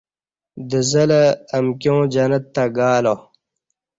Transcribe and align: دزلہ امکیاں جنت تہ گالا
دزلہ 0.69 1.23
امکیاں 1.57 2.01
جنت 2.13 2.43
تہ 2.53 2.63
گالا 2.75 3.15